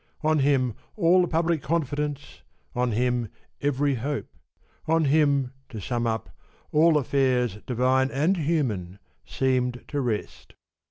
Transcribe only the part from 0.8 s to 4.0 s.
all the public confidence, on him every